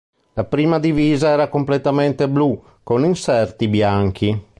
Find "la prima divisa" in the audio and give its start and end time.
0.33-1.29